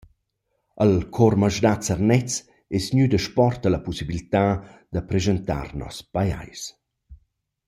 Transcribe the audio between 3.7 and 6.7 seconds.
la pussibiltà da rapreschantar nos pajais.